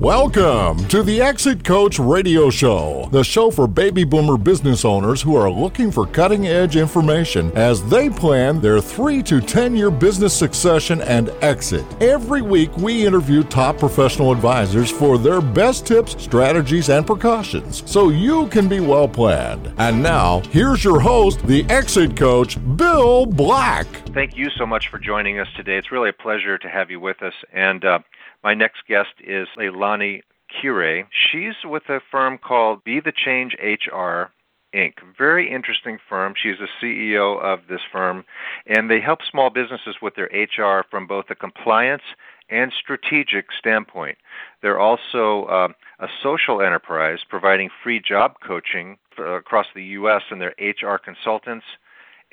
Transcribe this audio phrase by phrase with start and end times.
[0.00, 5.34] Welcome to the Exit Coach Radio Show, the show for baby boomer business owners who
[5.36, 10.36] are looking for cutting edge information as they plan their 3 to 10 year business
[10.36, 11.82] succession and exit.
[12.02, 18.10] Every week, we interview top professional advisors for their best tips, strategies, and precautions so
[18.10, 19.72] you can be well planned.
[19.78, 23.86] And now, here's your host, the Exit Coach, Bill Black.
[24.12, 25.78] Thank you so much for joining us today.
[25.78, 27.34] It's really a pleasure to have you with us.
[27.54, 28.00] And uh,
[28.46, 31.02] my next guest is Leilani Kure.
[31.10, 34.30] She's with a firm called Be the Change HR
[34.72, 34.92] Inc.
[35.18, 36.34] Very interesting firm.
[36.40, 38.24] She's the CEO of this firm,
[38.68, 42.04] and they help small businesses with their HR from both a compliance
[42.48, 44.16] and strategic standpoint.
[44.62, 50.22] They're also uh, a social enterprise providing free job coaching across the U.S.
[50.30, 51.66] and their HR consultants.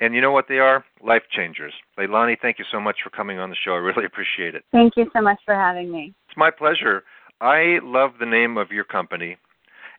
[0.00, 0.84] And you know what they are?
[1.02, 1.72] Life changers.
[1.98, 3.72] Leilani, thank you so much for coming on the show.
[3.72, 4.64] I really appreciate it.
[4.72, 6.14] Thank you so much for having me.
[6.28, 7.04] It's my pleasure.
[7.40, 9.36] I love the name of your company,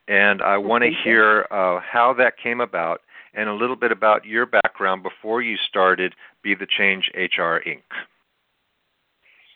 [0.08, 3.02] and I want to hear uh, how that came about
[3.34, 7.84] and a little bit about your background before you started Be the Change HR Inc.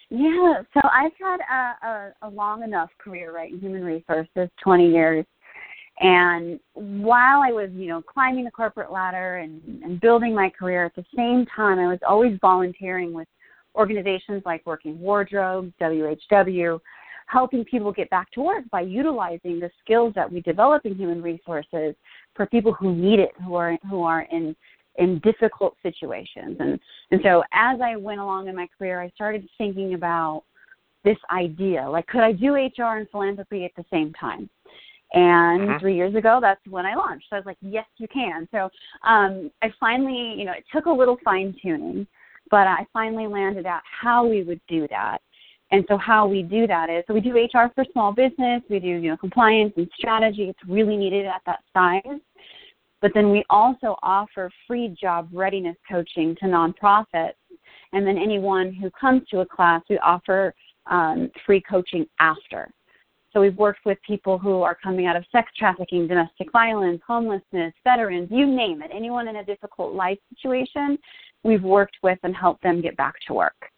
[0.10, 4.92] Yeah, so I've had a, a, a long enough career, right, in human resources, 20
[4.92, 5.26] years
[6.00, 10.86] and while I was, you know, climbing the corporate ladder and, and building my career,
[10.86, 13.28] at the same time, I was always volunteering with
[13.76, 16.80] organizations like Working Wardrobe, WHW,
[17.26, 21.22] helping people get back to work by utilizing the skills that we develop in human
[21.22, 21.96] resources
[22.34, 24.56] for people who need it, who are who are in
[24.96, 26.58] in difficult situations.
[26.60, 26.80] And
[27.12, 30.44] and so as I went along in my career, I started thinking about
[31.04, 34.50] this idea, like could I do HR and philanthropy at the same time?
[35.14, 35.80] And mm-hmm.
[35.80, 37.26] three years ago, that's when I launched.
[37.30, 38.48] So I was like, yes, you can.
[38.52, 38.70] So
[39.08, 42.06] um, I finally, you know, it took a little fine tuning,
[42.52, 45.20] but I finally landed out how we would do that.
[45.72, 48.80] And so how we do that is, so we do HR for small business, we
[48.80, 50.50] do, you know, compliance and strategy.
[50.50, 52.20] It's really needed at that size.
[53.02, 57.34] But then we also offer free job readiness coaching to nonprofits.
[57.94, 60.54] And then anyone who comes to a class, we offer
[60.88, 62.70] um, free coaching after.
[63.32, 67.74] So we've worked with people who are coming out of sex trafficking, domestic violence, homelessness,
[67.84, 70.98] veterans, you name it, anyone in a difficult life situation,
[71.44, 73.72] we've worked with and helped them get back to work.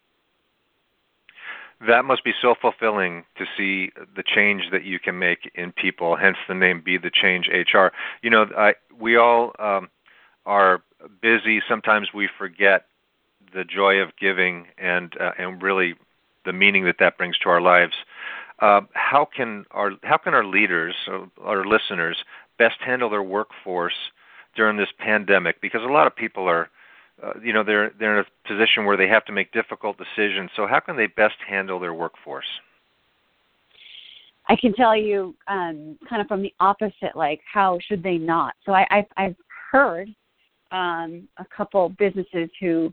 [1.86, 6.16] That must be so fulfilling to see the change that you can make in people.
[6.16, 7.88] Hence the name "Be the Change HR."
[8.22, 9.88] You know, I, we all um,
[10.46, 10.82] are
[11.20, 11.60] busy.
[11.68, 12.86] Sometimes we forget
[13.52, 15.94] the joy of giving and uh, and really
[16.44, 17.94] the meaning that that brings to our lives.
[18.62, 22.16] Uh, how can our how can our leaders, uh, our listeners,
[22.58, 24.12] best handle their workforce
[24.54, 25.60] during this pandemic?
[25.60, 26.70] Because a lot of people are,
[27.22, 30.48] uh, you know, they're they're in a position where they have to make difficult decisions.
[30.54, 32.46] So how can they best handle their workforce?
[34.48, 38.54] I can tell you, um, kind of from the opposite, like how should they not?
[38.64, 39.36] So I, I've, I've
[39.72, 40.08] heard
[40.70, 42.92] um, a couple businesses who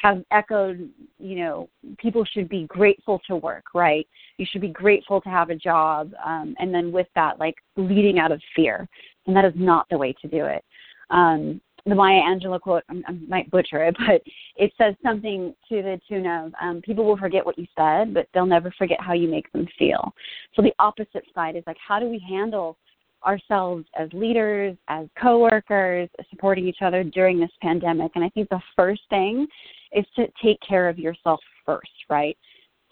[0.00, 0.88] have echoed,
[1.18, 1.68] you know,
[1.98, 4.06] people should be grateful to work, right?
[4.38, 6.12] You should be grateful to have a job.
[6.24, 8.88] Um, and then with that, like leading out of fear.
[9.26, 10.64] And that is not the way to do it.
[11.10, 14.22] Um, the Maya Angelou quote, I, might butcher it, but
[14.56, 18.26] it says something to the tune of um, people will forget what you said, but
[18.32, 20.12] they'll never forget how you make them feel.
[20.54, 22.76] So the opposite side is like, how do we handle
[23.24, 28.12] ourselves as leaders, as coworkers, supporting each other during this pandemic.
[28.14, 29.46] And I think the first thing
[29.94, 32.36] is to take care of yourself first, right?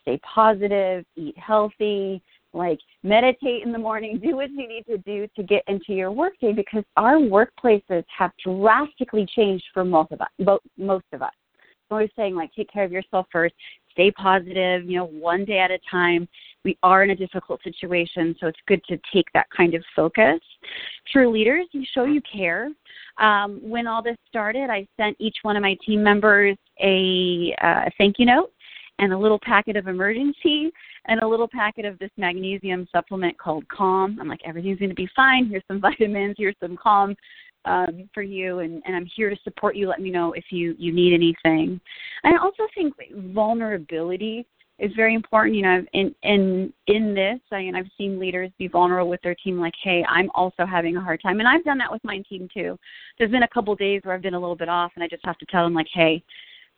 [0.02, 2.22] Stay positive, eat healthy,
[2.54, 6.10] like meditate in the morning, do what you need to do to get into your
[6.10, 10.60] workday because our workplaces have drastically changed for most of us.
[10.76, 11.32] Most of us.
[11.90, 13.54] I'm always saying like take care of yourself first,
[13.90, 16.26] stay positive, you know, one day at a time.
[16.64, 20.40] We are in a difficult situation, so it's good to take that kind of focus.
[21.12, 22.70] For leaders, you show you care.
[23.18, 27.90] Um, when all this started, I sent each one of my team members a uh,
[27.98, 28.52] thank you note
[28.98, 30.70] and a little packet of emergency
[31.06, 34.18] and a little packet of this magnesium supplement called Calm.
[34.20, 35.46] I'm like, everything's going to be fine.
[35.46, 36.36] Here's some vitamins.
[36.38, 37.16] Here's some Calm
[37.64, 39.88] um, for you, and, and I'm here to support you.
[39.88, 41.80] Let me know if you you need anything.
[42.24, 42.94] I also think
[43.32, 44.46] vulnerability
[44.82, 45.56] is very important.
[45.56, 49.36] You know, in in in this, I mean, I've seen leaders be vulnerable with their
[49.36, 52.18] team, like, "Hey, I'm also having a hard time," and I've done that with my
[52.28, 52.76] team too.
[53.16, 55.24] There's been a couple days where I've been a little bit off, and I just
[55.24, 56.22] have to tell them, like, "Hey,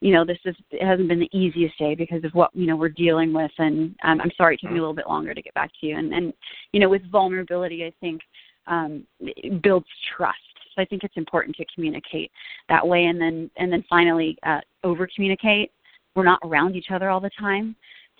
[0.01, 2.77] you know, this is it hasn't been the easiest day because of what you know
[2.77, 5.43] we're dealing with, and um, I'm sorry it took me a little bit longer to
[5.43, 6.35] get back to you." And and
[6.73, 8.21] you know, with vulnerability, I think
[8.67, 10.39] um, it builds trust.
[10.75, 12.31] So I think it's important to communicate
[12.69, 15.73] that way, and then and then finally uh, over communicate.
[16.15, 17.75] We're not around each other all the time,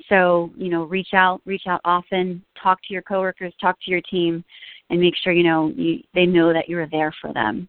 [0.09, 4.03] so you know, reach out, reach out often, talk to your coworkers, talk to your
[4.03, 4.45] team,
[4.91, 7.69] and make sure you know you, they know that you're there for them.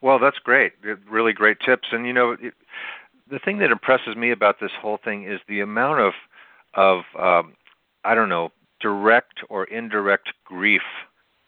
[0.00, 0.72] Well, that's great.
[1.08, 1.88] Really great tips.
[1.92, 2.54] And you know, it,
[3.30, 6.12] the thing that impresses me about this whole thing is the amount of
[6.74, 7.54] of um,
[8.04, 8.50] I don't know
[8.80, 10.82] direct or indirect grief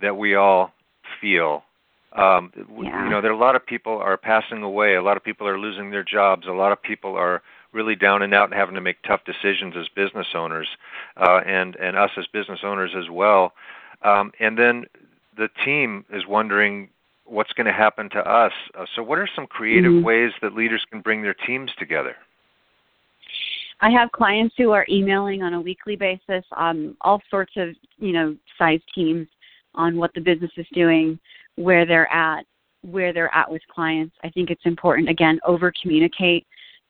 [0.00, 0.72] that we all
[1.20, 1.64] feel.
[2.12, 3.04] Um, yeah.
[3.04, 4.94] You know, there are a lot of people are passing away.
[4.94, 6.46] A lot of people are losing their jobs.
[6.46, 7.42] A lot of people are
[7.76, 10.66] really down and out and having to make tough decisions as business owners,
[11.16, 13.52] uh, and and us as business owners as well.
[14.02, 14.86] Um, and then
[15.36, 16.88] the team is wondering
[17.26, 18.52] what's going to happen to us.
[18.76, 20.04] Uh, so, what are some creative mm-hmm.
[20.04, 22.16] ways that leaders can bring their teams together?
[23.80, 27.68] I have clients who are emailing on a weekly basis on all sorts of
[27.98, 29.28] you know size teams
[29.74, 31.18] on what the business is doing,
[31.56, 32.46] where they're at,
[32.82, 34.16] where they're at with clients.
[34.24, 36.46] I think it's important again over communicate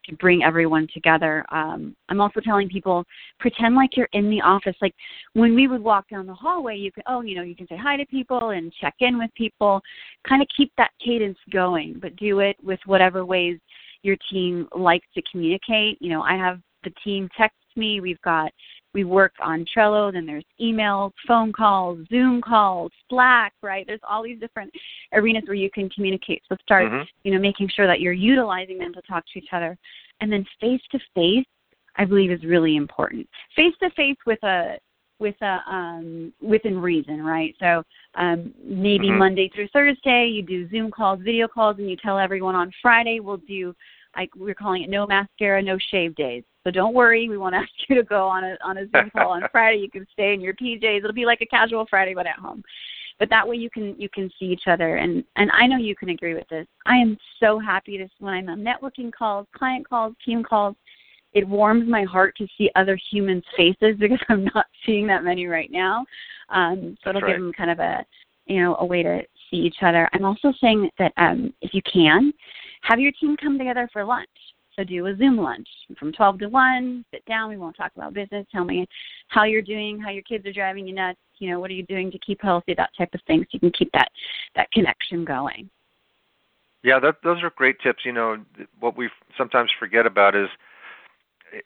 [0.09, 1.45] to bring everyone together.
[1.51, 3.05] Um, I'm also telling people
[3.41, 4.77] pretend like you're in the office.
[4.81, 4.95] Like
[5.35, 7.77] when we would walk down the hallway, you can oh you know you can say
[7.77, 9.81] hi to people and check in with people,
[10.29, 13.59] kind of keep that cadence going, but do it with whatever ways
[14.03, 15.99] your team likes to communicate.
[16.01, 18.01] You know I have the team text me.
[18.01, 18.53] We've got
[18.97, 23.87] we work on Trello, then there's emails, phone calls, Zoom calls, Slack, right?
[23.87, 24.73] There's all these different
[25.13, 26.43] arenas where you can communicate.
[26.49, 27.03] So start, mm-hmm.
[27.23, 29.77] you know, making sure that you're utilizing them to talk to each other.
[30.23, 31.45] And then face to face,
[31.97, 33.29] I believe is really important.
[33.55, 34.79] Face to face with a
[35.19, 37.55] with a um within reason, right?
[37.61, 37.83] So
[38.15, 39.19] um maybe mm-hmm.
[39.19, 43.21] Monday through Thursday you do Zoom calls, video calls and you tell everyone on Friday
[43.21, 43.75] we'll do
[44.17, 46.45] like we're calling it no mascara, no shave days.
[46.67, 49.31] So don't worry, we won't ask you to go on a on a Zoom call
[49.31, 49.79] on Friday.
[49.79, 50.99] You can stay in your PJs.
[50.99, 52.63] It'll be like a casual Friday but at home.
[53.19, 55.95] But that way you can you can see each other and and I know you
[55.95, 56.67] can agree with this.
[56.85, 60.75] I am so happy to when I'm on networking calls, client calls, team calls.
[61.33, 65.47] It warms my heart to see other humans' faces because I'm not seeing that many
[65.47, 66.05] right now.
[66.49, 67.33] Um, so it'll right.
[67.33, 68.05] give them kind of a
[68.47, 70.09] you know a way to see each other.
[70.13, 72.33] I'm also saying that um, if you can,
[72.83, 74.29] have your team come together for lunch.
[74.77, 75.69] So do a Zoom lunch
[75.99, 77.05] from 12 to 1.
[77.11, 77.49] Sit down.
[77.49, 78.47] We won't talk about business.
[78.53, 78.87] Tell me
[79.29, 81.19] how you're doing, how your kids are driving you nuts.
[81.39, 82.75] You know, what are you doing to keep healthy?
[82.75, 83.41] That type of thing.
[83.43, 84.09] So you can keep that
[84.55, 85.71] that connection going.
[86.83, 88.05] Yeah, that, those are great tips.
[88.05, 88.37] You know,
[88.79, 90.49] what we sometimes forget about is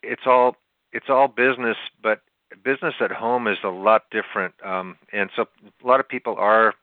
[0.01, 0.55] it's all
[0.93, 2.21] it's all business, but
[2.63, 4.53] business at home is a lot different.
[4.65, 5.45] Um, and so
[5.83, 6.73] a lot of people are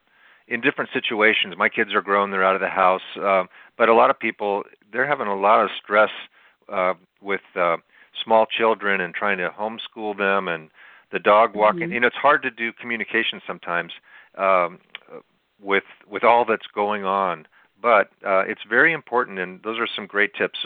[0.48, 1.54] in different situations.
[1.56, 3.02] My kids are grown; they're out of the house.
[3.20, 3.44] Uh,
[3.76, 6.10] but a lot of people they're having a lot of stress
[6.72, 7.76] uh, with uh,
[8.24, 10.70] small children and trying to homeschool them and
[11.12, 11.82] the dog walking.
[11.82, 11.92] Mm-hmm.
[11.92, 13.92] You know, it's hard to do communication sometimes
[14.36, 14.78] um,
[15.60, 17.46] with with all that's going on.
[17.80, 20.58] But uh, it's very important, and those are some great tips.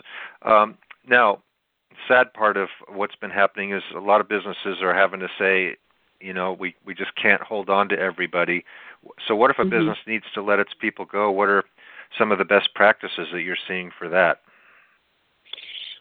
[0.42, 1.42] Um, now,
[2.08, 5.76] sad part of what's been happening is a lot of businesses are having to say,
[6.22, 8.64] you know, we we just can't hold on to everybody.
[9.26, 9.70] So, what if a mm-hmm.
[9.70, 11.30] business needs to let its people go?
[11.30, 11.64] What are
[12.18, 14.38] some of the best practices that you're seeing for that?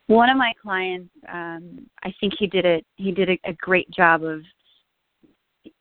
[0.07, 2.85] One of my clients, um, I think he did it.
[2.95, 4.41] He did a, a great job of,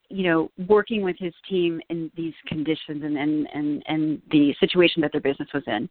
[0.08, 5.02] you know, working with his team in these conditions and and and, and the situation
[5.02, 5.88] that their business was in.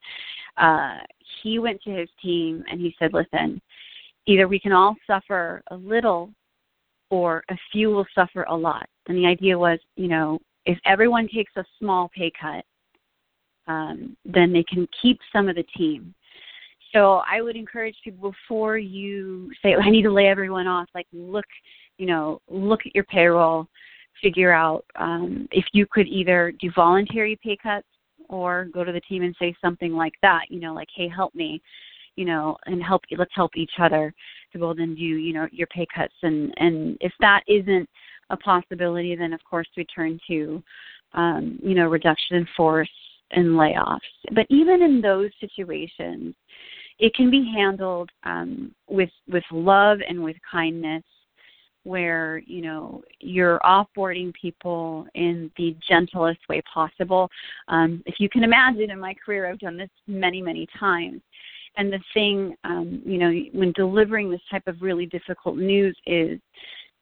[0.58, 1.00] Uh,
[1.44, 3.62] he went to his team and he said, "Listen,
[4.26, 6.30] either we can all suffer a little,
[7.10, 11.28] or a few will suffer a lot." And the idea was, you know, if everyone
[11.28, 12.64] takes a small pay cut,
[13.68, 16.14] um, then they can keep some of the team.
[16.94, 20.90] So I would encourage people before you say, oh, "I need to lay everyone off,"
[20.96, 21.46] like look,
[21.98, 23.68] you know, look at your payroll,
[24.22, 27.88] figure out um, if you could either do voluntary pay cuts
[28.28, 30.50] or go to the team and say something like that.
[30.50, 31.62] You know, like, "Hey, help me,"
[32.20, 33.02] you know, and help.
[33.18, 34.14] Let's help each other
[34.52, 36.14] to and do, you know, your pay cuts.
[36.22, 37.90] And and if that isn't
[38.30, 40.62] a possibility, then of course we turn to,
[41.14, 42.90] um, you know, reduction in force
[43.32, 44.00] and layoffs.
[44.36, 46.36] But even in those situations,
[47.00, 51.04] it can be handled um, with with love and with kindness,
[51.84, 57.30] where you know you're offboarding people in the gentlest way possible.
[57.70, 61.22] Um, if you can imagine, in my career, I've done this many many times.
[61.80, 66.38] And the thing, um, you know, when delivering this type of really difficult news is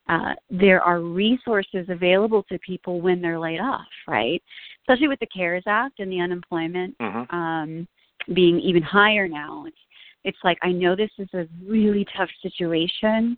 [0.08, 4.42] uh, there are resources available to people when they're laid off, right?
[4.82, 7.36] Especially with the CARES Act and the unemployment mm-hmm.
[7.36, 7.88] um,
[8.36, 9.66] being even higher now.
[9.66, 9.78] It's
[10.24, 13.36] it's like I know this is a really tough situation,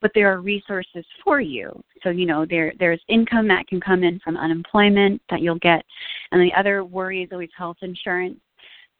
[0.00, 1.72] but there are resources for you.
[2.04, 5.84] So you know there there's income that can come in from unemployment that you'll get,
[6.30, 8.38] and the other worry is always health insurance.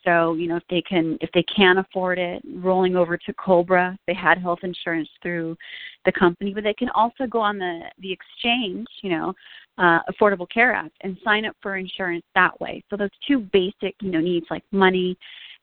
[0.05, 3.99] So you know if they can if they can afford it, rolling over to COBRA,
[4.07, 5.57] they had health insurance through
[6.05, 9.35] the company, but they can also go on the the exchange, you know,
[9.79, 12.83] uh, Affordable Care Act, and sign up for insurance that way.
[12.91, 15.17] So those two basic you know needs like money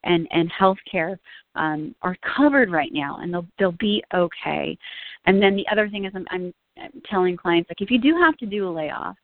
[0.03, 1.19] and and health care
[1.55, 4.77] um, are covered right now, and they'll they'll be okay.
[5.25, 8.15] And then the other thing is, I'm, I'm, I'm telling clients like if you do
[8.17, 9.15] have to do a layoff,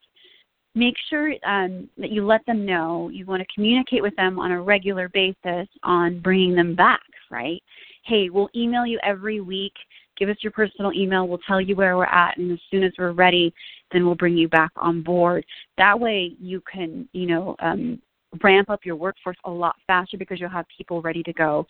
[0.74, 4.52] make sure um, that you let them know you want to communicate with them on
[4.52, 7.00] a regular basis on bringing them back.
[7.30, 7.62] Right?
[8.04, 9.72] Hey, we'll email you every week.
[10.18, 11.26] Give us your personal email.
[11.26, 13.52] We'll tell you where we're at, and as soon as we're ready,
[13.90, 15.44] then we'll bring you back on board.
[15.78, 18.00] That way, you can, you know, um,
[18.42, 21.66] ramp up your workforce a lot faster because you'll have people ready to go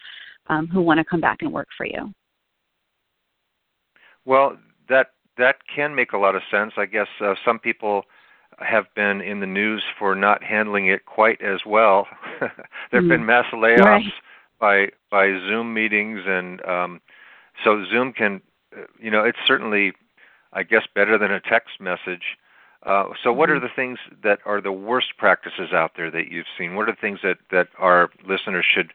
[0.49, 2.13] um, who want to come back and work for you.
[4.25, 4.57] Well,
[4.89, 6.73] that that can make a lot of sense.
[6.77, 8.03] I guess uh, some people
[8.59, 12.07] have been in the news for not handling it quite as well.
[12.41, 12.51] there
[12.93, 13.09] have mm.
[13.09, 14.13] been mass layoffs right.
[14.61, 17.01] by by Zoom meetings, and um,
[17.65, 18.41] so Zoom can,
[19.01, 19.93] you know, it's certainly,
[20.53, 22.37] I guess, better than a text message.
[22.85, 23.65] Uh, so, what are mm-hmm.
[23.65, 26.75] the things that are the worst practices out there that you've seen?
[26.75, 28.93] What are the things that, that our listeners should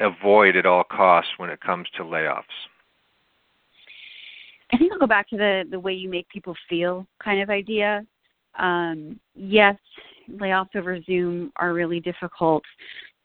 [0.00, 2.42] avoid at all costs when it comes to layoffs?
[4.72, 7.48] I think I'll go back to the the way you make people feel kind of
[7.48, 8.04] idea.
[8.58, 9.76] Um, yes,
[10.30, 12.62] layoffs over Zoom are really difficult,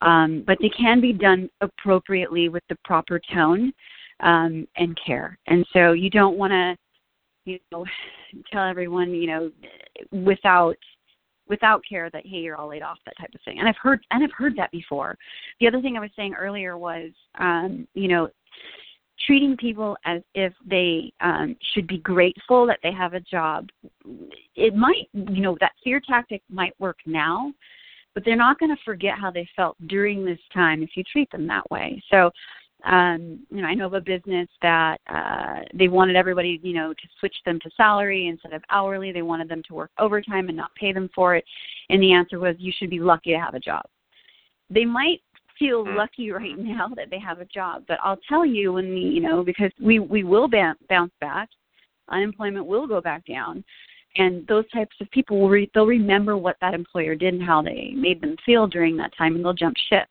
[0.01, 3.73] um, but they can be done appropriately with the proper tone
[4.21, 5.37] um, and care.
[5.47, 6.75] And so you don't want to
[7.45, 7.85] you know
[8.51, 9.51] tell everyone you know
[10.11, 10.77] without
[11.47, 13.99] without care that hey you're all laid off that type of thing and i've heard
[14.11, 15.17] and i've heard that before
[15.59, 18.29] the other thing i was saying earlier was um you know
[19.25, 23.69] treating people as if they um should be grateful that they have a job
[24.55, 27.51] it might you know that fear tactic might work now
[28.13, 31.29] but they're not going to forget how they felt during this time if you treat
[31.31, 32.29] them that way so
[32.85, 36.93] um, you know, I know of a business that uh, they wanted everybody, you know,
[36.93, 39.11] to switch them to salary instead of hourly.
[39.11, 41.45] They wanted them to work overtime and not pay them for it.
[41.89, 43.83] And the answer was, you should be lucky to have a job.
[44.69, 45.21] They might
[45.63, 45.95] feel hmm.
[45.95, 49.21] lucky right now that they have a job, but I'll tell you when, we, you
[49.21, 51.49] know, because we we will bounce back,
[52.09, 53.63] unemployment will go back down.
[54.15, 57.63] And those types of people will re- they'll remember what that employer did and how
[57.63, 60.07] they made them feel during that time and they'll jump ship.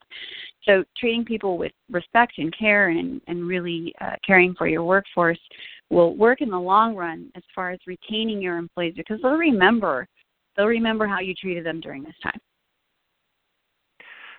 [0.65, 5.39] So treating people with respect and care and, and really uh, caring for your workforce
[5.89, 10.05] will work in the long run as far as retaining your employees because they'll remember
[10.57, 12.39] they'll remember how you treated them during this time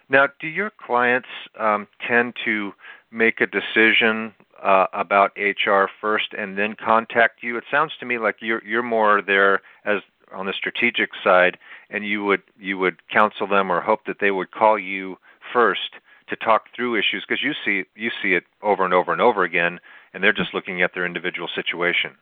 [0.09, 2.73] now do your clients um, tend to
[3.11, 7.57] make a decision uh, about HR first and then contact you?
[7.57, 10.01] It sounds to me like you're you're more there as
[10.33, 11.59] on the strategic side,
[11.91, 15.17] and you would you would counsel them or hope that they would call you
[15.53, 15.97] first
[16.29, 19.45] to talk through issues because you see you see it over and over and over
[19.45, 19.79] again,
[20.13, 22.13] and they're just looking at their individual situation.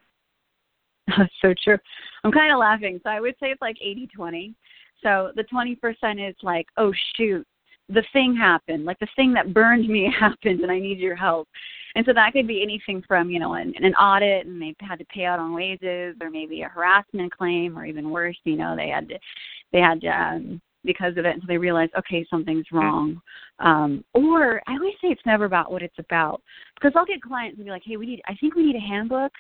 [1.43, 1.79] So true.
[2.23, 3.01] I'm kind of laughing.
[3.03, 4.55] So I would say it's like 80-20.
[5.03, 7.45] So the 20% is like, oh shoot,
[7.89, 11.49] the thing happened, like the thing that burned me happened, and I need your help.
[11.95, 14.99] And so that could be anything from, you know, an, an audit and they had
[14.99, 18.75] to pay out on wages, or maybe a harassment claim, or even worse, you know,
[18.75, 19.19] they had to,
[19.73, 23.21] they had to, um, because of it, and so they realized, okay, something's wrong.
[23.61, 26.43] Um, or I always say it's never about what it's about,
[26.75, 28.81] because I'll get clients and be like, hey, we need, I think we need a
[28.81, 29.33] handbook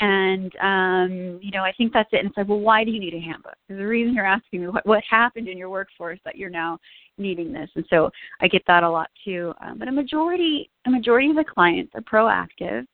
[0.00, 2.20] and um, you know, I think that's it.
[2.20, 3.54] And it's like, well, why do you need a handbook?
[3.68, 6.78] There's a reason you're asking me what, what happened in your workforce that you're now
[7.18, 7.68] needing this.
[7.76, 9.52] And so I get that a lot too.
[9.60, 12.86] Um, but a majority, a majority of the clients are proactive.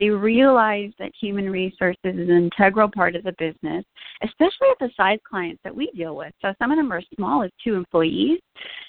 [0.00, 3.84] They realize that human resources is an integral part of the business,
[4.22, 6.32] especially at the size clients that we deal with.
[6.42, 8.40] So some of them are as small as two employees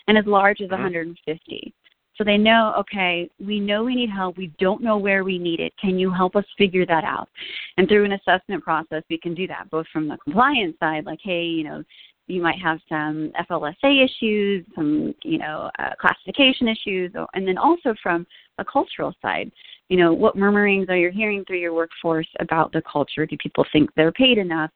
[0.08, 0.84] and as large as mm-hmm.
[0.84, 1.74] 150.
[2.20, 4.38] So they know, okay, we know we need help.
[4.38, 5.72] We don't know where we need it.
[5.80, 7.30] Can you help us figure that out?
[7.78, 11.20] And through an assessment process, we can do that both from the compliance side, like,
[11.24, 11.82] hey, you know,
[12.28, 17.96] you might have some FLSA issues, some, you know, uh, classification issues, and then also
[18.04, 19.50] from a cultural side.
[19.88, 23.26] You know, what murmurings are you hearing through your workforce about the culture?
[23.26, 24.72] Do people think they're paid enough?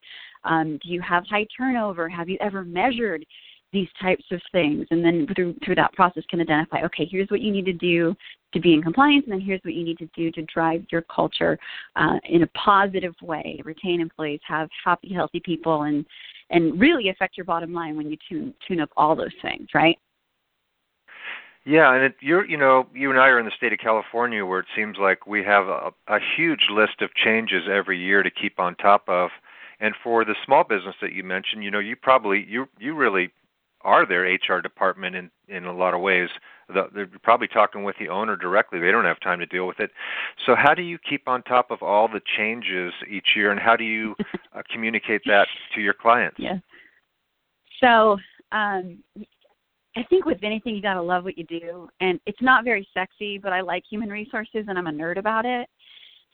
[0.45, 2.07] Um, do you have high turnover?
[2.07, 3.25] Have you ever measured
[3.73, 4.85] these types of things.
[4.91, 8.15] And then through through that process can identify okay here's what you need to do
[8.53, 11.01] to be in compliance and then here's what you need to do to drive your
[11.01, 11.57] culture
[11.95, 13.59] uh, in a positive way.
[13.65, 16.05] Retain employees have happy healthy people and
[16.49, 19.97] and really affect your bottom line when you tune tune up all those things right?
[21.65, 24.45] Yeah, and it, you're, you know, you and I are in the state of California,
[24.45, 28.29] where it seems like we have a, a huge list of changes every year to
[28.29, 29.29] keep on top of.
[29.79, 33.31] And for the small business that you mentioned, you know, you probably you you really
[33.83, 36.29] are their HR department in in a lot of ways.
[36.69, 38.79] The, they're probably talking with the owner directly.
[38.79, 39.91] They don't have time to deal with it.
[40.45, 43.75] So how do you keep on top of all the changes each year, and how
[43.75, 44.15] do you
[44.55, 46.37] uh, communicate that to your clients?
[46.39, 46.57] Yeah.
[47.81, 48.17] So
[48.51, 49.03] um,
[49.95, 52.87] I think with anything you got to love what you do, and it's not very
[52.93, 55.69] sexy, but I like human resources, and I'm a nerd about it.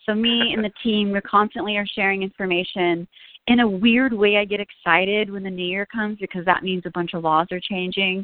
[0.05, 3.07] So me and the team, we constantly are sharing information.
[3.49, 6.83] In a weird way, I get excited when the new year comes because that means
[6.85, 8.23] a bunch of laws are changing,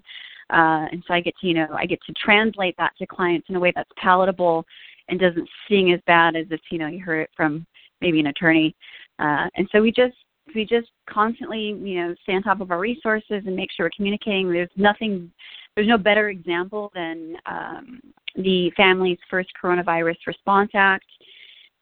[0.51, 3.49] uh, and so I get to, you know, I get to translate that to clients
[3.49, 4.63] in a way that's palatable
[5.09, 7.65] and doesn't sting as bad as if you know you heard it from
[8.01, 8.75] maybe an attorney.
[9.17, 10.15] Uh, and so we just
[10.53, 13.91] we just constantly, you know, stay on top of our resources and make sure we're
[13.95, 14.51] communicating.
[14.51, 15.31] There's nothing,
[15.75, 17.99] there's no better example than um,
[18.35, 21.05] the Families First Coronavirus Response Act.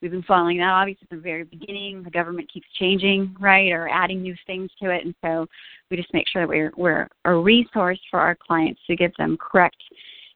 [0.03, 2.03] We've been following that obviously from the very beginning.
[2.03, 5.48] The government keeps changing, right, or adding new things to it, and so
[5.89, 9.38] we just make sure that we're we're a resource for our clients to give them
[9.38, 9.81] correct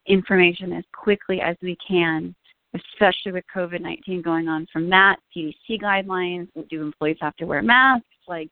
[0.06, 2.34] information as quickly as we can
[2.74, 6.48] especially with COVID 19 going on from that, CDC guidelines.
[6.70, 8.06] Do employees have to wear masks?
[8.28, 8.50] Like,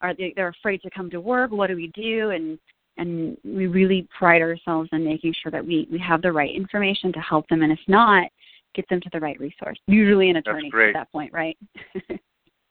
[0.00, 1.50] are they they're afraid to come to work?
[1.50, 2.30] What do we do?
[2.30, 2.58] And
[2.96, 7.12] and we really pride ourselves in making sure that we we have the right information
[7.12, 8.28] to help them, and if not,
[8.74, 9.78] get them to the right resource.
[9.86, 11.56] Usually an attorney at that point, right?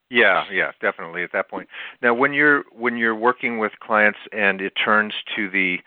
[0.09, 1.67] yeah, yeah, definitely at that point.
[2.01, 5.77] Now, when you're when you're working with clients and it turns to the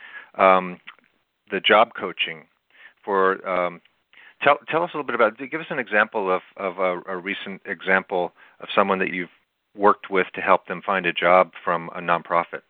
[0.43, 0.79] um,
[1.51, 2.45] the job coaching
[3.05, 3.81] for um,
[4.43, 7.17] tell tell us a little bit about give us an example of of a, a
[7.17, 9.31] recent example of someone that you've
[9.77, 12.63] worked with to help them find a job from a nonprofit?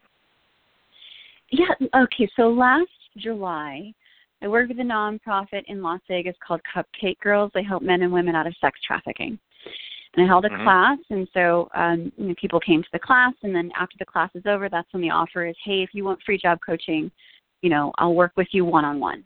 [1.50, 2.28] Yeah, okay.
[2.36, 3.92] So last July,
[4.42, 7.50] I work with a nonprofit in Las Vegas called Cupcake Girls.
[7.54, 9.38] They help men and women out of sex trafficking.
[10.14, 10.64] And I held a mm-hmm.
[10.64, 14.06] class, and so um, you know, people came to the class, and then after the
[14.06, 17.10] class is over, that's when the offer is, hey, if you want free job coaching,
[17.62, 19.24] you know, I'll work with you one on one.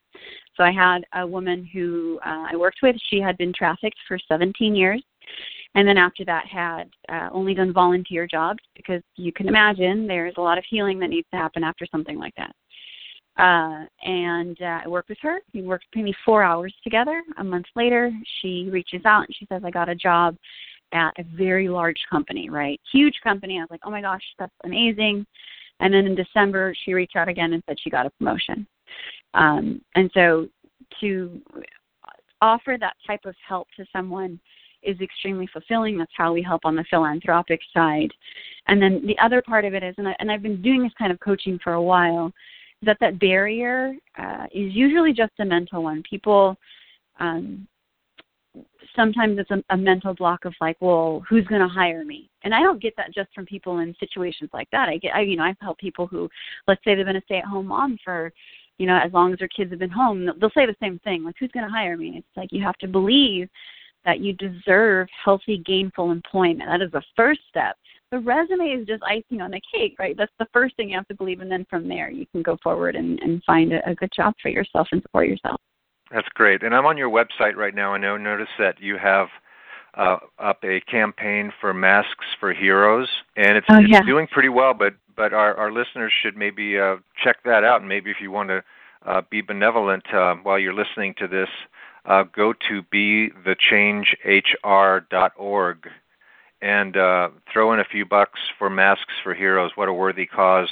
[0.56, 2.96] So I had a woman who uh, I worked with.
[3.08, 5.02] She had been trafficked for 17 years
[5.74, 10.34] and then after that had uh, only done volunteer jobs because you can imagine there's
[10.36, 12.54] a lot of healing that needs to happen after something like that.
[13.36, 15.40] Uh, and uh, I worked with her.
[15.52, 17.22] We worked maybe four hours together.
[17.38, 20.36] A month later, she reaches out and she says, "I got a job
[20.92, 22.80] at a very large company, right?
[22.92, 25.26] Huge company." I was like, "Oh my gosh, that's amazing!"
[25.80, 28.66] And then in December, she reached out again and said she got a promotion.
[29.34, 30.46] Um, and so
[31.00, 31.42] to
[32.40, 34.38] offer that type of help to someone
[34.82, 35.98] is extremely fulfilling.
[35.98, 38.12] That's how we help on the philanthropic side.
[38.68, 40.92] And then the other part of it is, and, I, and I've been doing this
[40.98, 42.32] kind of coaching for a while,
[42.84, 46.02] that that barrier uh, is usually just a mental one.
[46.08, 46.56] People,
[47.20, 47.66] um,
[48.94, 52.30] sometimes it's a, a mental block of like, well, who's going to hire me?
[52.42, 54.88] And I don't get that just from people in situations like that.
[54.88, 56.28] I get, I, you know, I've helped people who,
[56.68, 58.32] let's say they've been a stay-at-home mom for
[58.78, 61.24] you know, as long as their kids have been home, they'll say the same thing,
[61.24, 62.14] like, who's going to hire me?
[62.16, 63.48] It's like you have to believe
[64.04, 66.68] that you deserve healthy, gainful employment.
[66.68, 67.76] That is the first step.
[68.14, 70.16] The resume is just icing on the cake, right?
[70.16, 72.56] That's the first thing you have to believe, and then from there you can go
[72.62, 75.60] forward and, and find a, a good job for yourself and support yourself.
[76.12, 76.62] That's great.
[76.62, 79.26] And I'm on your website right now, and I notice that you have
[79.94, 84.74] uh, up a campaign for masks for heroes, and it's, oh, it's doing pretty well.
[84.74, 88.30] But but our, our listeners should maybe uh, check that out, and maybe if you
[88.30, 88.62] want to
[89.06, 91.48] uh, be benevolent uh, while you're listening to this,
[92.04, 95.88] uh, go to be the change bethechangehr.org
[96.62, 99.72] and uh, throw in a few bucks for Masks for Heroes.
[99.74, 100.68] What a worthy cause.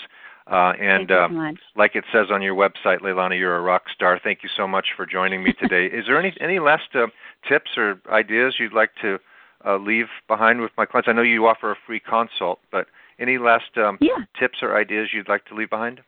[0.47, 1.29] Uh, and so
[1.77, 4.21] like it says on your website, Leilani, you're a rock star.
[4.23, 5.87] Thank you so much for joining me today.
[5.97, 7.07] Is there any any last uh,
[7.49, 9.19] tips or ideas you'd like to
[9.65, 11.09] uh, leave behind with my clients?
[11.09, 12.87] I know you offer a free consult, but
[13.21, 14.25] any last um, yeah.
[14.39, 16.01] tips or ideas you'd like to leave behind?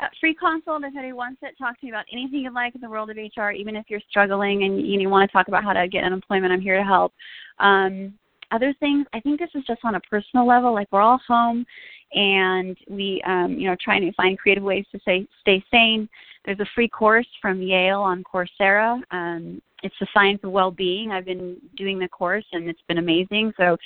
[0.00, 1.54] uh, free consult if anyone wants it.
[1.58, 4.00] Talk to me about anything you'd like in the world of HR, even if you're
[4.08, 6.52] struggling and you, you want to talk about how to get unemployment.
[6.52, 7.12] I'm here to help.
[7.58, 8.14] Um,
[8.52, 10.72] other things, I think this is just on a personal level.
[10.72, 11.66] Like we're all home,
[12.12, 16.08] and we, um, you know, trying to find creative ways to say stay sane.
[16.44, 19.00] There's a free course from Yale on Coursera.
[19.10, 21.10] Um, it's the science of well-being.
[21.10, 23.52] I've been doing the course, and it's been amazing.
[23.56, 23.76] So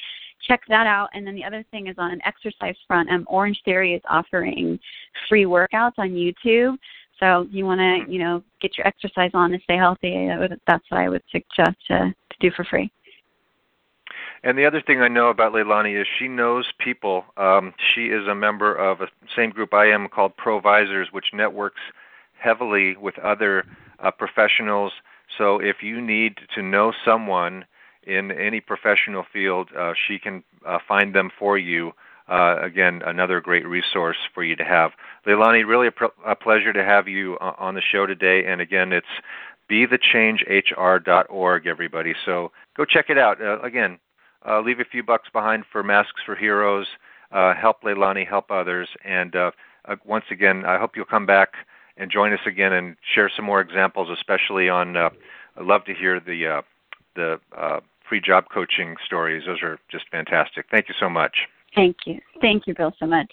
[0.46, 1.09] check that out.
[1.14, 4.79] And then the other thing is on an exercise front, um, Orange Theory is offering
[5.29, 6.76] free workouts on YouTube.
[7.18, 10.29] So you want to, you know, get your exercise on and stay healthy.
[10.66, 12.90] That's what I would suggest to, to do for free.
[14.46, 17.24] And the other thing I know about Leilani is she knows people.
[17.37, 21.80] Um, she is a member of a same group I am called Provisors, which networks
[22.38, 23.64] heavily with other
[23.98, 24.92] uh, professionals.
[25.37, 27.64] So if you need to know someone
[28.04, 31.90] in any professional field, uh, she can uh, find them for you.
[32.28, 34.92] Uh, again, another great resource for you to have.
[35.26, 38.44] Leilani, really a, pr- a pleasure to have you uh, on the show today.
[38.46, 39.09] And again, it's
[39.68, 42.14] bethechangehr.org, everybody.
[42.24, 43.42] So go check it out.
[43.42, 43.98] Uh, again,
[44.48, 46.87] uh, leave a few bucks behind for Masks for Heroes.
[47.32, 48.88] Uh, help Leilani, help others.
[49.04, 49.50] And uh,
[49.87, 51.54] uh, once again, I hope you'll come back
[51.96, 54.96] and join us again and share some more examples, especially on.
[54.96, 55.11] Uh,
[55.56, 56.62] I'd love to hear the uh,
[57.14, 59.44] the uh, free job coaching stories.
[59.46, 60.66] Those are just fantastic.
[60.70, 61.48] Thank you so much.
[61.74, 62.20] Thank you.
[62.40, 63.32] Thank you, Bill, so much.